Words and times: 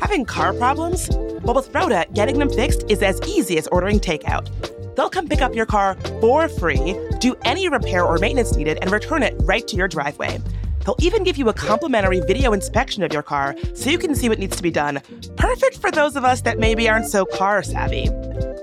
Having 0.00 0.24
car 0.26 0.54
problems? 0.54 1.10
Well, 1.42 1.54
with 1.54 1.74
Roda, 1.74 2.06
getting 2.14 2.38
them 2.38 2.50
fixed 2.50 2.84
is 2.88 3.02
as 3.02 3.20
easy 3.26 3.58
as 3.58 3.66
ordering 3.68 4.00
takeout. 4.00 4.48
They'll 4.96 5.10
come 5.10 5.28
pick 5.28 5.42
up 5.42 5.54
your 5.54 5.66
car 5.66 5.96
for 6.20 6.48
free, 6.48 6.98
do 7.20 7.36
any 7.44 7.68
repair 7.68 8.04
or 8.04 8.18
maintenance 8.18 8.56
needed, 8.56 8.78
and 8.80 8.90
return 8.90 9.22
it 9.22 9.34
right 9.40 9.66
to 9.68 9.76
your 9.76 9.88
driveway. 9.88 10.40
They'll 10.84 10.96
even 11.00 11.24
give 11.24 11.36
you 11.36 11.48
a 11.48 11.52
complimentary 11.52 12.20
video 12.20 12.52
inspection 12.52 13.02
of 13.02 13.12
your 13.12 13.22
car 13.22 13.56
so 13.74 13.90
you 13.90 13.98
can 13.98 14.14
see 14.14 14.28
what 14.28 14.38
needs 14.38 14.56
to 14.56 14.62
be 14.62 14.70
done. 14.70 15.02
Perfect 15.36 15.78
for 15.78 15.90
those 15.90 16.16
of 16.16 16.24
us 16.24 16.40
that 16.42 16.58
maybe 16.58 16.88
aren't 16.88 17.06
so 17.06 17.26
car 17.26 17.62
savvy. 17.62 18.08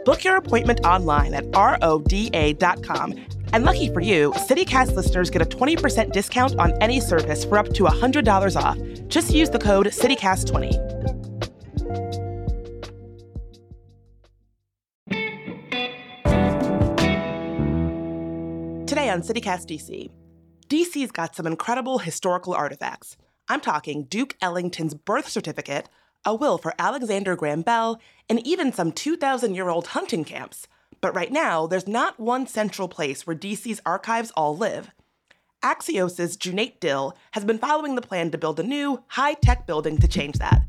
Book 0.05 0.23
your 0.23 0.38
appointment 0.38 0.79
online 0.86 1.34
at 1.34 1.45
roda.com. 1.54 3.13
And 3.54 3.65
lucky 3.65 3.88
for 3.93 3.99
you, 3.99 4.31
CityCast 4.31 4.95
listeners 4.95 5.29
get 5.29 5.43
a 5.43 5.45
20% 5.45 6.11
discount 6.11 6.55
on 6.57 6.73
any 6.81 6.99
service 6.99 7.45
for 7.45 7.59
up 7.59 7.67
to 7.76 7.84
$100 7.84 8.55
off. 8.59 8.79
Just 9.07 9.31
use 9.31 9.52
the 9.52 9.59
code 9.59 9.85
CityCast20. 9.85 10.71
Today 18.88 19.09
on 19.09 19.21
CityCast 19.21 19.67
DC, 19.67 20.09
DC's 20.67 21.12
got 21.12 21.35
some 21.35 21.45
incredible 21.45 21.99
historical 21.99 22.55
artifacts. 22.55 23.17
I'm 23.48 23.62
talking 23.62 24.05
Duke 24.05 24.35
Ellington's 24.41 24.95
birth 24.95 25.29
certificate, 25.29 25.90
a 26.26 26.34
will 26.34 26.57
for 26.57 26.73
Alexander 26.79 27.35
Graham 27.35 27.62
Bell, 27.62 28.01
and 28.27 28.45
even 28.48 28.73
some 28.73 28.91
2,000 28.91 29.54
year 29.54 29.70
old 29.70 29.88
hunting 29.88 30.23
camps. 30.23 30.67
But 31.03 31.13
right 31.13 31.34
now, 31.34 31.67
there's 31.67 31.85
not 31.85 32.17
one 32.17 32.48
central 32.48 32.88
place 32.88 33.27
where 33.27 33.35
DC's 33.35 33.81
archives 33.85 34.31
all 34.38 34.55
live. 34.55 34.91
Axios' 35.62 36.38
Cuneyt 36.38 36.79
Dil 36.79 37.17
has 37.31 37.43
been 37.43 37.57
following 37.57 37.95
the 37.95 38.02
plan 38.02 38.31
to 38.31 38.38
build 38.38 38.57
a 38.57 38.63
new, 38.63 39.04
high 39.07 39.34
tech 39.34 39.68
building 39.68 39.98
to 39.98 40.07
change 40.07 40.37
that. 40.37 40.62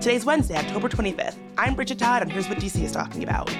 Today's 0.00 0.24
Wednesday, 0.24 0.56
October 0.56 0.88
25th. 0.88 1.36
I'm 1.58 1.74
Bridget 1.74 1.98
Todd, 1.98 2.22
and 2.22 2.32
here's 2.32 2.48
what 2.48 2.56
DC 2.56 2.82
is 2.82 2.92
talking 2.92 3.22
about. 3.22 3.54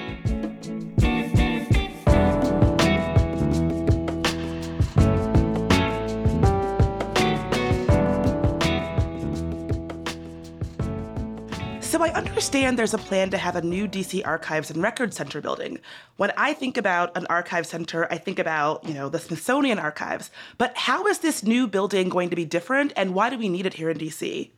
I 12.03 12.09
understand 12.09 12.77
there's 12.77 12.93
a 12.93 12.97
plan 12.97 13.29
to 13.29 13.37
have 13.37 13.55
a 13.55 13.61
new 13.61 13.87
DC 13.87 14.27
Archives 14.27 14.69
and 14.69 14.83
Records 14.83 15.15
Center 15.15 15.39
building. 15.39 15.79
When 16.17 16.33
I 16.35 16.51
think 16.51 16.75
about 16.75 17.15
an 17.15 17.25
archive 17.29 17.65
center, 17.65 18.11
I 18.11 18.17
think 18.17 18.39
about, 18.39 18.83
you 18.85 18.93
know, 18.93 19.07
the 19.07 19.19
Smithsonian 19.19 19.79
Archives. 19.79 20.29
But 20.57 20.75
how 20.75 21.07
is 21.07 21.19
this 21.19 21.43
new 21.43 21.65
building 21.65 22.09
going 22.09 22.29
to 22.29 22.35
be 22.35 22.43
different 22.43 22.91
and 22.97 23.13
why 23.13 23.29
do 23.29 23.37
we 23.37 23.47
need 23.47 23.65
it 23.65 23.75
here 23.75 23.89
in 23.89 23.97
DC? 23.97 24.51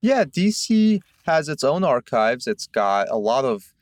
Yeah, 0.00 0.24
DC 0.24 1.00
has 1.24 1.48
its 1.48 1.62
own 1.62 1.84
archives. 1.84 2.48
It's 2.48 2.66
got 2.66 3.08
a 3.08 3.16
lot 3.16 3.44
of 3.44 3.72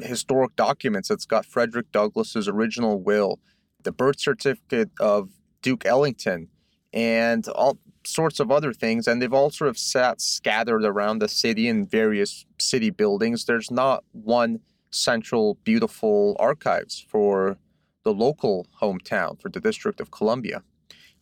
historic 0.00 0.56
documents. 0.56 1.12
It's 1.12 1.26
got 1.26 1.46
Frederick 1.46 1.92
Douglass's 1.92 2.48
original 2.48 3.00
will, 3.00 3.38
the 3.84 3.92
birth 3.92 4.18
certificate 4.18 4.90
of 4.98 5.30
Duke 5.62 5.86
Ellington, 5.86 6.48
and 6.92 7.46
all 7.46 7.78
sorts 8.06 8.40
of 8.40 8.50
other 8.50 8.72
things. 8.72 9.06
And 9.06 9.20
they've 9.20 9.32
all 9.32 9.50
sort 9.50 9.68
of 9.68 9.78
sat 9.78 10.20
scattered 10.20 10.84
around 10.84 11.18
the 11.18 11.28
city 11.28 11.68
in 11.68 11.86
various 11.86 12.46
city 12.58 12.90
buildings. 12.90 13.44
There's 13.44 13.70
not 13.70 14.04
one 14.12 14.60
central, 14.90 15.58
beautiful 15.64 16.36
archives 16.38 17.04
for 17.08 17.58
the 18.04 18.12
local 18.12 18.66
hometown, 18.80 19.40
for 19.40 19.48
the 19.48 19.60
District 19.60 20.00
of 20.00 20.10
Columbia. 20.10 20.62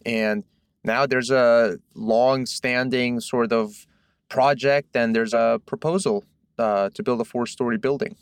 And 0.05 0.44
now 0.84 1.06
there's 1.06 1.31
a 1.31 1.78
long 1.94 2.47
standing 2.47 3.21
sort 3.21 3.53
of 3.53 3.87
project 4.28 4.97
and 4.97 5.15
there's 5.15 5.34
a 5.34 5.60
proposal 5.66 6.25
uh, 6.59 6.91
to 6.91 7.03
build 7.03 7.21
a 7.21 7.25
four 7.25 7.47
story 7.47 7.78
building. 7.78 8.16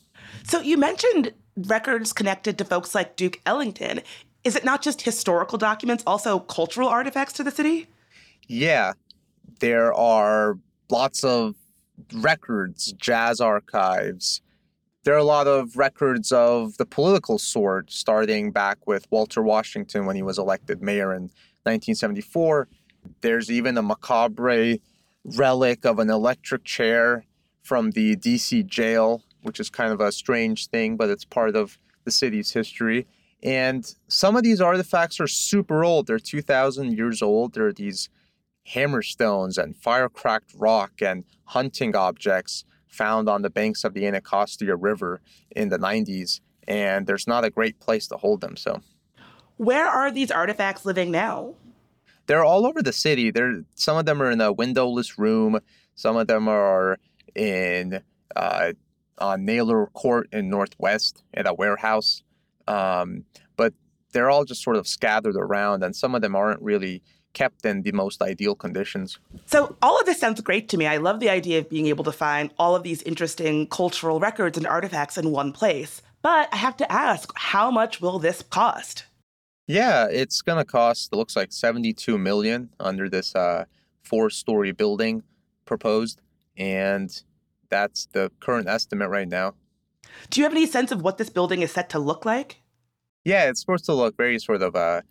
So 0.45 0.61
you 0.61 0.77
mentioned 0.77 1.33
records 1.57 2.13
connected 2.13 2.59
to 2.59 2.65
folks 2.65 2.95
like 2.95 3.17
Duke 3.17 3.41
Ellington. 3.47 4.01
Is 4.45 4.57
it 4.57 4.65
not 4.65 4.83
just 4.83 5.03
historical 5.03 5.59
documents, 5.59 6.03
also 6.07 6.39
cultural 6.39 6.89
artifacts 6.89 7.33
to 7.35 7.45
the 7.45 7.51
city? 7.51 7.89
Yeah, 8.47 8.95
there 9.61 9.93
are 9.95 10.59
lots 10.91 11.25
of 11.25 11.55
records, 12.15 12.93
jazz 12.95 13.41
archives. 13.41 14.43
There 15.05 15.15
are 15.15 15.19
a 15.19 15.25
lot 15.25 15.47
of 15.47 15.77
records 15.77 16.31
of 16.33 16.77
the 16.77 16.87
political 16.87 17.39
sort, 17.39 17.91
starting 17.91 18.51
back 18.51 18.87
with 18.87 19.07
Walter 19.11 19.43
Washington 19.43 20.05
when 20.05 20.17
he 20.17 20.23
was 20.23 20.39
elected 20.39 20.83
mayor 20.83 21.15
in 21.15 21.23
1974. 21.65 22.69
There's 23.23 23.51
even 23.51 23.79
a 23.79 23.83
macabre 23.83 24.77
relic 25.25 25.85
of 25.85 25.99
an 25.99 26.11
electric 26.11 26.65
chair 26.65 27.25
from 27.63 27.93
the 27.93 28.17
DC 28.17 28.67
jail, 28.67 29.23
which 29.43 29.61
is 29.61 29.71
kind 29.71 29.93
of 29.93 30.01
a 30.01 30.13
strange 30.13 30.69
thing, 30.69 30.97
but 30.97 31.09
it's 31.09 31.25
part 31.25 31.57
of 31.57 31.79
the 32.05 32.11
city's 32.11 32.51
history. 32.51 33.07
And 33.43 33.95
some 34.09 34.37
of 34.37 34.43
these 34.43 34.61
artifacts 34.61 35.19
are 35.21 35.27
super 35.27 35.85
old. 35.85 36.07
They're 36.07 36.19
2,000 36.19 36.93
years 36.93 37.23
old. 37.23 37.55
There 37.55 37.67
are 37.67 37.73
these 37.73 38.11
hammerstones 38.75 39.59
and 39.59 39.77
fire 39.77 40.09
cracked 40.09 40.53
rock 40.55 41.03
and 41.03 41.25
hunting 41.45 41.97
objects 41.97 42.65
found 42.89 43.29
on 43.29 43.43
the 43.43 43.51
banks 43.51 43.85
of 43.85 43.95
the 43.95 44.07
Anacostia 44.07 44.77
River 44.77 45.21
in 45.55 45.69
the 45.69 45.79
90s. 45.79 46.41
And 46.67 47.07
there's 47.07 47.27
not 47.27 47.45
a 47.45 47.51
great 47.51 47.81
place 47.81 48.07
to 48.09 48.17
hold 48.17 48.41
them. 48.41 48.57
So, 48.57 48.81
where 49.57 49.87
are 49.87 50.11
these 50.11 50.31
artifacts 50.31 50.85
living 50.85 51.11
now? 51.11 51.55
they're 52.31 52.45
all 52.45 52.65
over 52.65 52.81
the 52.81 52.93
city. 52.93 53.33
There, 53.33 53.65
some 53.75 53.97
of 53.97 54.07
them 54.07 54.23
are 54.23 54.31
in 54.31 54.41
a 54.41 54.53
windowless 54.53 55.19
room. 55.19 55.59
Some 55.97 56.17
of 56.17 56.29
them 56.29 56.47
are 56.47 56.97
in 57.35 58.01
uh, 58.37 58.73
on 59.19 59.45
Naylor 59.45 59.87
Court 59.87 60.29
in 60.33 60.49
Northwest 60.49 61.25
at 61.35 61.49
a 61.49 61.53
warehouse. 61.53 62.23
Um, 62.69 63.25
but 63.57 63.75
they're 64.13 64.31
all 64.31 64.45
just 64.45 64.63
sort 64.63 64.77
of 64.77 64.87
scattered 64.87 65.35
around, 65.35 65.83
and 65.83 65.97
some 65.97 66.15
of 66.15 66.23
them 66.23 66.37
aren't 66.37 66.63
really 66.63 67.03
kept 67.33 67.65
in 67.65 67.83
the 67.83 67.93
most 67.93 68.23
ideal 68.23 68.55
conditions. 68.55 69.19
So, 69.47 69.77
all 69.83 69.99
of 69.99 70.07
this 70.07 70.19
sounds 70.19 70.41
great 70.41 70.69
to 70.71 70.77
me. 70.77 70.87
I 70.87 70.97
love 70.97 71.21
the 71.21 71.31
idea 71.31 71.59
of 71.59 71.69
being 71.69 71.87
able 71.87 72.05
to 72.05 72.13
find 72.13 72.51
all 72.59 72.75
of 72.75 72.83
these 72.83 73.03
interesting 73.03 73.67
cultural 73.69 74.19
records 74.21 74.59
and 74.59 74.67
artifacts 74.67 75.17
in 75.17 75.31
one 75.31 75.53
place. 75.53 76.03
But 76.23 76.49
I 76.53 76.57
have 76.57 76.77
to 76.79 76.93
ask, 76.93 77.33
how 77.37 77.71
much 77.71 78.01
will 78.01 78.19
this 78.19 78.43
cost? 78.43 79.05
Yeah, 79.67 80.09
it's 80.11 80.43
gonna 80.43 80.65
cost. 80.65 81.13
It 81.13 81.17
looks 81.17 81.37
like 81.37 81.53
seventy-two 81.53 82.19
million 82.19 82.71
under 82.81 83.09
this 83.09 83.35
uh, 83.35 83.67
four-story 84.03 84.73
building 84.73 85.23
proposed, 85.65 86.21
and 86.57 87.23
that's 87.69 88.07
the 88.13 88.33
current 88.41 88.69
estimate 88.69 89.09
right 89.09 89.29
now. 89.29 89.55
Do 90.31 90.41
you 90.41 90.45
have 90.45 90.53
any 90.53 90.67
sense 90.67 90.91
of 90.91 91.03
what 91.03 91.19
this 91.19 91.31
building 91.31 91.63
is 91.63 91.71
set 91.71 91.89
to 91.91 92.01
look 92.01 92.25
like? 92.25 92.61
Yeah, 93.25 93.49
it's 93.49 93.61
supposed 93.61 93.85
to 93.85 93.95
look 93.95 94.17
very 94.17 94.39
sort 94.41 94.63
of 94.63 94.75
uh, 94.75 95.03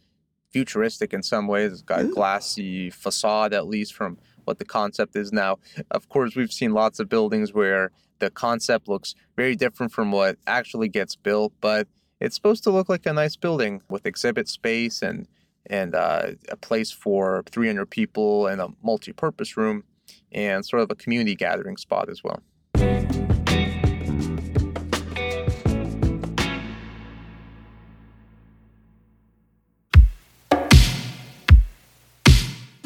futuristic 0.52 1.14
in 1.14 1.24
some 1.24 1.48
ways. 1.48 1.72
It's 1.72 1.82
got 1.82 2.02
a 2.02 2.06
glassy 2.06 2.90
facade, 2.90 3.54
at 3.54 3.68
least 3.68 3.94
from 3.94 4.18
what 4.46 4.60
the 4.60 4.66
concept 4.66 5.16
is 5.16 5.32
now. 5.32 5.60
Of 5.92 6.10
course, 6.10 6.36
we've 6.36 6.52
seen 6.52 6.74
lots 6.74 7.00
of 7.00 7.10
buildings 7.10 7.54
where 7.54 7.92
the 8.20 8.30
concept 8.30 8.88
looks 8.88 9.16
very 9.36 9.56
different 9.56 9.92
from 9.92 10.12
what 10.12 10.38
actually 10.48 10.90
gets 10.90 11.16
built, 11.16 11.54
but 11.62 11.88
it's 12.20 12.36
supposed 12.36 12.64
to 12.64 12.72
look 12.72 12.90
like 12.90 13.06
a 13.06 13.14
nice 13.14 13.36
building 13.36 13.82
with 13.90 14.06
exhibit 14.06 14.50
space 14.50 15.02
and 15.02 15.28
and 15.66 15.94
uh, 15.94 16.32
a 16.50 16.56
place 16.56 16.90
for 16.90 17.44
300 17.52 17.88
people 17.90 18.48
and 18.48 18.60
a 18.60 18.70
multi-purpose 18.82 19.56
room 19.56 19.84
and 20.32 20.66
sort 20.66 20.82
of 20.82 20.90
a 20.90 20.96
community 20.96 21.36
gathering 21.36 21.78
spot 21.78 22.10
as 22.10 22.24
well. 22.24 22.42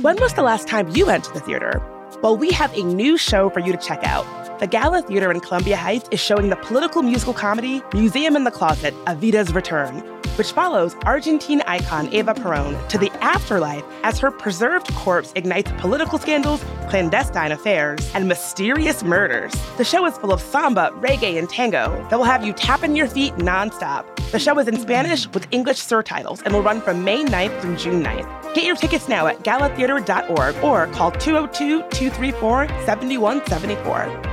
When 0.04 0.18
was 0.20 0.34
the 0.34 0.42
last 0.42 0.68
time 0.68 0.90
you 0.90 1.06
went 1.06 1.24
to 1.24 1.32
the 1.32 1.40
theater? 1.40 1.82
Well, 2.22 2.36
we 2.36 2.52
have 2.52 2.74
a 2.74 2.84
new 2.84 3.18
show 3.18 3.50
for 3.50 3.62
you 3.62 3.72
to 3.72 3.78
check 3.78 4.04
out. 4.04 4.26
The 4.60 4.68
Gala 4.68 5.02
Theater 5.02 5.32
in 5.32 5.40
Columbia 5.40 5.78
Heights 5.78 6.10
is 6.12 6.20
showing 6.20 6.50
the 6.50 6.58
political 6.58 7.02
musical 7.02 7.34
comedy 7.34 7.82
Museum 7.94 8.36
in 8.36 8.44
the 8.44 8.52
Closet, 8.52 8.94
Evita's 9.06 9.54
Return, 9.54 10.00
which 10.38 10.52
follows 10.52 10.98
Argentine 11.04 11.62
icon 11.68 12.14
Eva 12.14 12.34
Peron 12.34 12.76
to 12.90 12.98
the 12.98 13.10
afterlife 13.24 13.86
as 14.04 14.20
her 14.20 14.30
preserved 14.30 14.94
corpse 14.94 15.32
ignites 15.38 15.72
political 15.78 16.20
scandals, 16.20 16.62
clandestine 16.90 17.54
affairs, 17.54 18.06
and 18.14 18.28
mysterious 18.28 19.06
murders. 19.06 19.54
The 19.78 19.86
show 19.86 20.06
is 20.06 20.18
full 20.18 20.34
of 20.34 20.42
samba, 20.42 20.92
reggae, 20.98 21.40
and 21.40 21.50
tango 21.50 22.06
that 22.10 22.18
will 22.18 22.26
have 22.26 22.46
you 22.46 22.52
tapping 22.52 22.98
your 22.98 23.08
feet 23.08 23.36
nonstop. 23.36 24.13
The 24.34 24.40
show 24.40 24.58
is 24.58 24.68
in 24.68 24.80
Spanish 24.80 25.28
with 25.28 25.46
English 25.52 25.78
surtitles 25.78 26.42
and 26.44 26.56
will 26.56 26.64
run 26.64 26.82
from 26.82 27.04
May 27.04 27.24
9th 27.24 27.62
through 27.62 27.76
June 27.76 28.04
9th. 28.04 28.56
Get 28.56 28.64
your 28.64 28.76
tickets 28.76 29.08
now 29.08 29.28
at 29.28 29.44
galatheater.org 29.44 30.56
or 30.64 30.88
call 30.88 31.12
202 31.12 31.82
234 31.92 32.68
7174. 32.68 34.33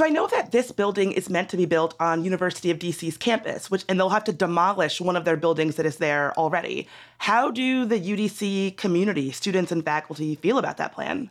So 0.00 0.06
I 0.06 0.08
know 0.08 0.28
that 0.28 0.50
this 0.50 0.72
building 0.72 1.12
is 1.12 1.28
meant 1.28 1.50
to 1.50 1.58
be 1.58 1.66
built 1.66 1.94
on 2.00 2.24
University 2.24 2.70
of 2.70 2.78
DC's 2.78 3.18
campus, 3.18 3.70
which 3.70 3.84
and 3.86 4.00
they'll 4.00 4.08
have 4.08 4.24
to 4.24 4.32
demolish 4.32 4.98
one 4.98 5.14
of 5.14 5.26
their 5.26 5.36
buildings 5.36 5.76
that 5.76 5.84
is 5.84 5.96
there 5.96 6.32
already. 6.38 6.88
How 7.18 7.50
do 7.50 7.84
the 7.84 8.00
UDC 8.00 8.78
community, 8.78 9.30
students 9.30 9.70
and 9.70 9.84
faculty 9.84 10.36
feel 10.36 10.56
about 10.56 10.78
that 10.78 10.92
plan? 10.92 11.30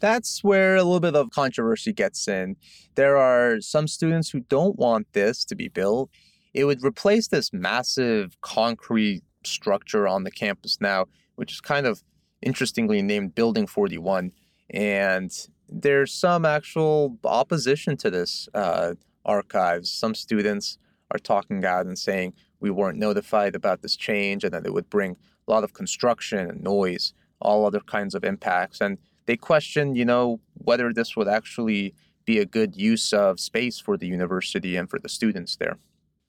That's 0.00 0.42
where 0.42 0.76
a 0.76 0.82
little 0.82 0.98
bit 0.98 1.14
of 1.14 1.28
controversy 1.28 1.92
gets 1.92 2.26
in. 2.26 2.56
There 2.94 3.18
are 3.18 3.60
some 3.60 3.86
students 3.86 4.30
who 4.30 4.40
don't 4.40 4.78
want 4.78 5.12
this 5.12 5.44
to 5.44 5.54
be 5.54 5.68
built. 5.68 6.08
It 6.54 6.64
would 6.64 6.82
replace 6.82 7.28
this 7.28 7.52
massive 7.52 8.40
concrete 8.40 9.24
structure 9.44 10.08
on 10.08 10.24
the 10.24 10.30
campus 10.30 10.78
now, 10.80 11.04
which 11.34 11.52
is 11.52 11.60
kind 11.60 11.86
of 11.86 12.02
interestingly 12.40 13.02
named 13.02 13.34
Building 13.34 13.66
41. 13.66 14.32
And 14.70 15.30
there's 15.68 16.12
some 16.12 16.44
actual 16.44 17.18
opposition 17.24 17.96
to 17.98 18.10
this 18.10 18.48
uh, 18.54 18.94
archives. 19.24 19.90
Some 19.90 20.14
students 20.14 20.78
are 21.10 21.18
talking 21.18 21.64
out 21.64 21.86
and 21.86 21.98
saying 21.98 22.34
we 22.60 22.70
weren't 22.70 22.98
notified 22.98 23.54
about 23.54 23.82
this 23.82 23.96
change 23.96 24.44
and 24.44 24.52
that 24.52 24.66
it 24.66 24.72
would 24.72 24.90
bring 24.90 25.16
a 25.46 25.50
lot 25.50 25.64
of 25.64 25.72
construction 25.72 26.38
and 26.38 26.62
noise, 26.62 27.12
all 27.40 27.64
other 27.64 27.80
kinds 27.80 28.14
of 28.14 28.24
impacts. 28.24 28.80
And 28.80 28.98
they 29.26 29.36
question, 29.36 29.94
you 29.94 30.04
know, 30.04 30.40
whether 30.54 30.92
this 30.92 31.16
would 31.16 31.28
actually 31.28 31.94
be 32.24 32.38
a 32.38 32.46
good 32.46 32.76
use 32.76 33.12
of 33.12 33.40
space 33.40 33.78
for 33.78 33.96
the 33.96 34.06
university 34.06 34.76
and 34.76 34.90
for 34.90 34.98
the 34.98 35.08
students 35.08 35.56
there. 35.56 35.76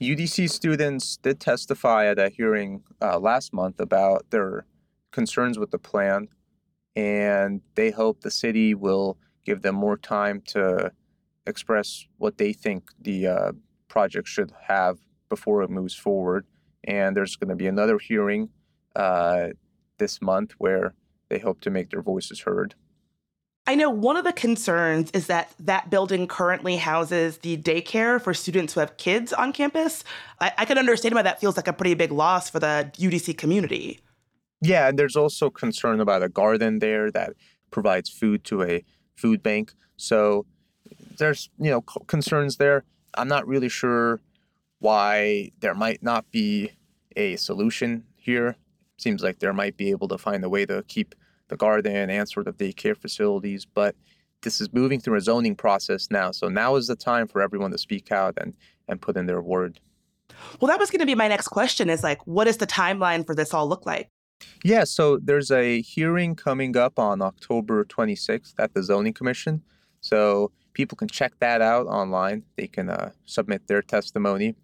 UDC 0.02 0.50
students 0.50 1.18
did 1.18 1.42
testify 1.42 2.06
at 2.06 2.18
a 2.18 2.30
hearing 2.30 2.84
uh, 3.02 3.20
last 3.20 3.52
month 3.52 3.82
about 3.82 4.30
their 4.30 4.66
concerns 5.12 5.60
with 5.60 5.72
the 5.72 5.78
plan, 5.78 6.30
and 6.96 7.62
they 7.76 7.92
hope 7.92 8.22
the 8.22 8.32
city 8.32 8.74
will 8.74 9.18
give 9.50 9.64
them 9.64 9.74
more 9.74 9.98
time 9.98 10.42
to 10.46 10.92
express 11.48 12.06
what 12.20 12.38
they 12.38 12.54
think 12.54 12.92
the 13.02 13.26
uh, 13.26 13.52
project 13.88 14.28
should 14.28 14.54
have 14.68 15.00
before 15.28 15.64
it 15.64 15.72
moves 15.72 15.96
forward. 15.96 16.46
And 16.84 17.18
there's 17.18 17.36
going 17.36 17.50
to 17.50 17.56
be 17.56 17.66
another 17.66 17.98
hearing 17.98 18.50
uh, 18.96 19.48
this 19.98 20.22
month 20.22 20.52
where 20.60 20.94
they 21.30 21.40
hope 21.40 21.62
to 21.62 21.72
make 21.72 21.90
their 21.90 22.04
voices 22.04 22.42
heard. 22.42 22.76
I 23.66 23.74
know 23.74 23.90
one 23.90 24.18
of 24.18 24.24
the 24.24 24.34
concerns 24.34 25.10
is 25.12 25.26
that 25.28 25.54
that 25.60 25.90
building 25.90 26.28
currently 26.28 26.78
houses 26.78 27.40
the 27.40 27.58
daycare 27.58 28.22
for 28.22 28.36
students 28.36 28.74
who 28.74 28.82
have 28.82 28.98
kids 28.98 29.34
on 29.34 29.52
campus. 29.52 30.04
I, 30.40 30.52
I 30.60 30.66
can 30.66 30.78
understand 30.78 31.16
why 31.16 31.24
that 31.24 31.42
feels 31.42 31.58
like 31.58 31.68
a 31.68 31.74
pretty 31.74 31.96
big 31.96 32.12
loss 32.12 32.52
for 32.52 32.60
the 32.60 32.92
UDC 32.98 33.38
community. 33.38 34.00
Yeah, 34.62 34.90
and 34.90 35.00
there's 35.00 35.16
also 35.16 35.50
concern 35.50 36.00
about 36.02 36.22
a 36.22 36.30
garden 36.30 36.80
there 36.80 37.10
that 37.12 37.34
provides 37.72 38.10
food 38.10 38.44
to 38.46 38.64
a 38.64 38.84
food 39.20 39.44
bank. 39.44 39.74
So 39.98 40.46
there's 41.18 41.50
you 41.60 41.70
know 41.70 41.82
concerns 41.82 42.58
there. 42.58 42.84
I'm 43.16 43.28
not 43.28 43.48
really 43.48 43.70
sure 43.70 44.20
why 44.80 45.52
there 45.60 45.76
might 45.76 46.02
not 46.02 46.32
be 46.32 46.72
a 47.16 47.36
solution 47.36 48.06
here. 48.16 48.56
Seems 48.98 49.22
like 49.24 49.40
there 49.40 49.54
might 49.54 49.78
be 49.78 49.92
able 49.92 50.08
to 50.10 50.18
find 50.18 50.44
a 50.44 50.50
way 50.50 50.66
to 50.66 50.84
keep 50.88 51.16
the 51.50 51.58
garden 51.58 52.10
and 52.10 52.30
sort 52.30 52.48
of 52.48 52.58
daycare 52.58 52.96
facilities, 52.96 53.66
but 53.66 53.96
this 54.42 54.62
is 54.62 54.72
moving 54.72 55.00
through 55.00 55.18
a 55.18 55.22
zoning 55.22 55.56
process 55.56 56.10
now. 56.12 56.32
So 56.32 56.48
now 56.48 56.76
is 56.76 56.88
the 56.88 56.96
time 56.96 57.28
for 57.28 57.42
everyone 57.42 57.72
to 57.72 57.78
speak 57.78 58.12
out 58.12 58.36
and 58.40 58.54
and 58.88 59.02
put 59.02 59.18
in 59.18 59.26
their 59.26 59.42
word. 59.42 59.80
Well, 60.60 60.70
that 60.70 60.80
was 60.80 60.90
going 60.90 61.00
to 61.00 61.06
be 61.06 61.16
my 61.16 61.28
next 61.28 61.50
question 61.50 61.90
is 61.90 62.04
like 62.04 62.26
what 62.26 62.46
does 62.46 62.58
the 62.58 62.68
timeline 62.68 63.26
for 63.26 63.36
this 63.36 63.54
all 63.54 63.68
look 63.68 63.86
like? 63.86 64.10
Yeah, 64.64 64.84
so 64.84 65.18
there's 65.18 65.52
a 65.52 65.82
hearing 65.82 66.36
coming 66.36 66.76
up 66.76 67.00
on 67.00 67.22
October 67.22 67.86
26th 67.86 68.54
at 68.60 68.74
the 68.74 68.84
Zoning 68.84 69.14
Commission. 69.14 69.64
So 70.02 70.52
people 70.74 70.96
can 70.96 71.08
check 71.08 71.34
that 71.40 71.62
out 71.62 71.88
online. 71.88 72.44
They 72.58 72.68
can 72.68 72.90
uh, 72.90 73.12
submit 73.26 73.68
their 73.68 73.82
testimony. 73.82 74.56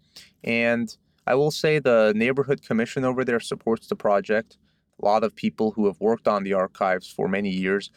And 0.44 0.94
I 1.26 1.34
will 1.34 1.50
say 1.50 1.78
the 1.78 2.12
neighborhood 2.14 2.62
commission 2.62 3.04
over 3.04 3.24
there 3.24 3.40
supports 3.40 3.86
the 3.88 3.96
project. 3.96 4.58
A 5.02 5.04
lot 5.04 5.24
of 5.24 5.34
people 5.34 5.72
who 5.72 5.86
have 5.86 6.00
worked 6.00 6.28
on 6.28 6.44
the 6.44 6.54
archives 6.54 7.10
for 7.10 7.28
many 7.28 7.50
years, 7.50 7.90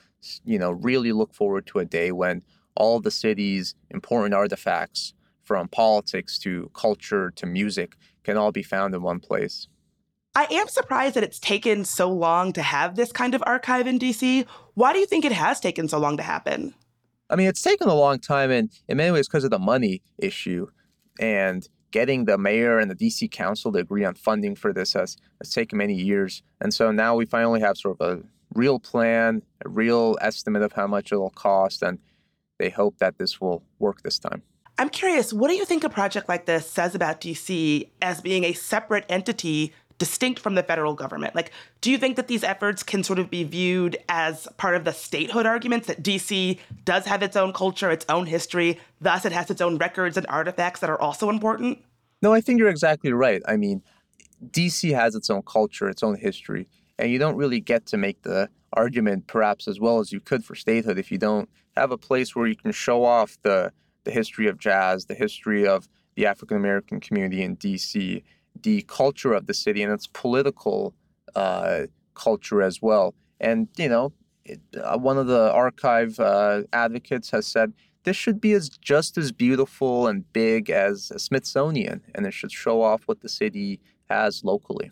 you 0.44 0.60
know, 0.60 0.72
really 0.72 1.12
look 1.12 1.34
forward 1.34 1.66
to 1.68 1.80
a 1.80 1.86
day 1.86 2.12
when 2.12 2.42
all 2.76 3.00
the 3.00 3.12
city's 3.12 3.76
important 3.90 4.34
artifacts, 4.34 5.14
from 5.44 5.68
politics 5.68 6.38
to 6.38 6.70
culture 6.74 7.32
to 7.32 7.46
music, 7.46 7.96
can 8.24 8.38
all 8.38 8.52
be 8.52 8.62
found 8.62 8.94
in 8.94 9.02
one 9.02 9.20
place. 9.20 9.68
I 10.36 10.48
am 10.52 10.68
surprised 10.68 11.16
that 11.16 11.24
it's 11.24 11.40
taken 11.40 11.86
so 11.86 12.10
long 12.12 12.54
to 12.54 12.62
have 12.62 12.96
this 12.96 13.12
kind 13.12 13.34
of 13.34 13.44
archive 13.46 13.88
in 13.88 14.00
DC. 14.00 14.46
Why 14.76 14.94
do 14.94 15.00
you 15.00 15.06
think 15.06 15.26
it 15.26 15.32
has 15.32 15.60
taken 15.60 15.88
so 15.88 15.98
long 15.98 16.18
to 16.18 16.24
happen? 16.24 16.74
I 17.30 17.36
mean, 17.36 17.48
it's 17.48 17.62
taken 17.62 17.88
a 17.88 17.96
long 17.96 18.20
time, 18.20 18.50
and 18.50 18.72
in 18.88 18.98
many 18.98 19.12
ways, 19.12 19.28
because 19.28 19.44
of 19.44 19.52
the 19.52 19.60
money 19.60 20.02
issue. 20.18 20.68
And 21.20 21.68
getting 21.92 22.26
the 22.26 22.38
mayor 22.38 22.80
and 22.80 22.90
the 22.90 22.96
DC 22.96 23.30
council 23.32 23.72
to 23.72 23.80
agree 23.80 24.06
on 24.06 24.16
funding 24.16 24.56
for 24.56 24.72
this 24.72 24.94
has, 24.94 25.18
has 25.42 25.52
taken 25.52 25.78
many 25.78 25.96
years. 25.96 26.44
And 26.62 26.74
so 26.74 26.92
now 26.92 27.16
we 27.16 27.26
finally 27.26 27.60
have 27.62 27.78
sort 27.78 28.00
of 28.00 28.20
a 28.20 28.24
real 28.54 28.80
plan, 28.80 29.42
a 29.66 29.70
real 29.70 30.18
estimate 30.22 30.62
of 30.62 30.74
how 30.74 30.88
much 30.88 31.12
it'll 31.12 31.32
cost, 31.32 31.84
and 31.84 32.00
they 32.58 32.70
hope 32.70 32.98
that 33.00 33.18
this 33.18 33.42
will 33.42 33.64
work 33.80 34.02
this 34.04 34.20
time. 34.20 34.44
I'm 34.78 34.90
curious, 34.90 35.34
what 35.34 35.50
do 35.50 35.56
you 35.56 35.66
think 35.66 35.84
a 35.84 35.90
project 35.90 36.30
like 36.30 36.46
this 36.46 36.70
says 36.70 36.96
about 36.96 37.20
DC 37.20 37.90
as 38.02 38.22
being 38.22 38.46
a 38.46 38.54
separate 38.54 39.06
entity 39.10 39.74
distinct 40.00 40.40
from 40.40 40.56
the 40.56 40.64
federal 40.64 40.94
government? 40.96 41.36
Like, 41.36 41.52
do 41.82 41.92
you 41.92 41.98
think 41.98 42.16
that 42.16 42.28
these 42.28 42.44
efforts 42.44 42.82
can 42.82 43.04
sort 43.04 43.20
of 43.20 43.30
be 43.30 43.44
viewed 43.44 43.98
as 44.10 44.48
part 44.58 44.76
of 44.76 44.86
the 44.86 44.92
statehood 44.92 45.46
arguments 45.46 45.86
that 45.88 46.02
DC 46.02 46.58
does 46.86 47.06
have 47.06 47.22
its 47.22 47.36
own 47.36 47.54
culture, 47.54 47.92
its 47.92 48.06
own 48.10 48.26
history, 48.26 48.80
thus 49.00 49.26
it 49.26 49.32
has 49.32 49.52
its 49.52 49.62
own 49.62 49.78
records 49.78 50.18
and 50.18 50.26
artifacts 50.28 50.80
that 50.80 50.90
are 50.90 51.00
also 51.00 51.30
important? 51.30 51.80
No, 52.22 52.34
I 52.34 52.42
think 52.42 52.58
you're 52.60 52.70
exactly 52.70 53.14
right. 53.14 53.44
I 53.48 53.56
mean, 53.56 53.84
DC 54.50 54.94
has 54.96 55.14
its 55.16 55.30
own 55.30 55.44
culture, 55.44 55.88
its 55.88 56.02
own 56.02 56.16
history, 56.16 56.68
and 56.98 57.12
you 57.12 57.20
don't 57.20 57.36
really 57.36 57.60
get 57.60 57.86
to 57.88 57.98
make 57.98 58.24
the 58.24 58.50
argument 58.74 59.28
perhaps 59.28 59.68
as 59.68 59.80
well 59.80 60.00
as 60.00 60.12
you 60.12 60.20
could 60.20 60.44
for 60.44 60.56
statehood 60.56 60.98
if 60.98 61.12
you 61.12 61.18
don't 61.18 61.50
have 61.76 61.92
a 61.92 61.98
place 61.98 62.36
where 62.36 62.48
you 62.48 62.56
can 62.56 62.72
show 62.72 63.04
off 63.04 63.38
the 63.42 63.72
the 64.06 64.12
history 64.12 64.48
of 64.48 64.58
jazz, 64.58 65.06
the 65.06 65.14
history 65.14 65.68
of 65.68 65.88
the 66.16 66.26
African 66.26 66.58
American 66.58 67.00
community 67.00 67.44
in 67.44 67.58
DC, 67.58 68.24
the 68.64 68.84
culture 68.84 69.34
of 69.34 69.48
the 69.48 69.54
city 69.54 69.84
and 69.84 69.92
its 69.92 70.08
political 70.08 70.94
uh, 71.36 71.82
culture 72.14 72.62
as 72.62 72.82
well. 72.82 73.14
And 73.40 73.68
you 73.78 73.90
know, 73.90 74.14
it, 74.46 74.60
uh, 74.82 74.98
one 74.98 75.18
of 75.18 75.28
the 75.28 75.52
archive 75.52 76.20
uh, 76.20 76.64
advocates 76.74 77.30
has 77.32 77.48
said 77.48 77.74
this 78.04 78.16
should 78.16 78.40
be 78.40 78.54
as 78.54 78.70
just 78.70 79.18
as 79.18 79.32
beautiful 79.32 80.08
and 80.08 80.32
big 80.34 80.70
as 80.70 81.12
a 81.12 81.20
Smithsonian, 81.20 82.02
and 82.16 82.26
it 82.26 82.34
should 82.34 82.52
show 82.52 82.82
off 82.82 83.04
what 83.06 83.22
the 83.22 83.30
city 83.30 83.80
has 84.10 84.44
locally. 84.44 84.92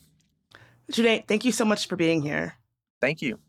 Cuneyt, 0.92 1.28
thank 1.28 1.44
you 1.44 1.52
so 1.52 1.66
much 1.66 1.88
for 1.88 1.96
being 1.96 2.22
here. 2.22 2.56
Thank 3.02 3.22
you. 3.22 3.40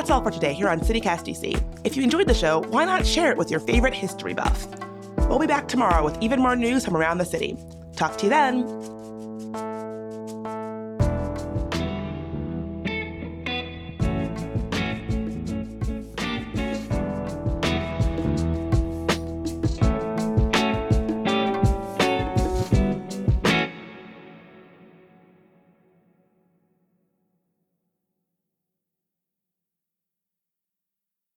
That's 0.00 0.08
all 0.08 0.22
for 0.22 0.30
today 0.30 0.54
here 0.54 0.70
on 0.70 0.80
CityCast 0.80 1.26
DC. 1.26 1.62
If 1.84 1.94
you 1.94 2.02
enjoyed 2.02 2.26
the 2.26 2.32
show, 2.32 2.62
why 2.70 2.86
not 2.86 3.04
share 3.04 3.30
it 3.32 3.36
with 3.36 3.50
your 3.50 3.60
favorite 3.60 3.92
history 3.92 4.32
buff? 4.32 4.66
We'll 5.28 5.38
be 5.38 5.46
back 5.46 5.68
tomorrow 5.68 6.02
with 6.02 6.16
even 6.22 6.40
more 6.40 6.56
news 6.56 6.86
from 6.86 6.96
around 6.96 7.18
the 7.18 7.26
city. 7.26 7.58
Talk 7.96 8.16
to 8.16 8.24
you 8.24 8.30
then. 8.30 8.89